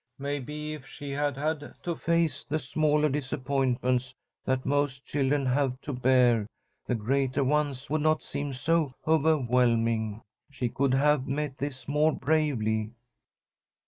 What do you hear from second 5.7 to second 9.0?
to bear, the greater ones would not seem so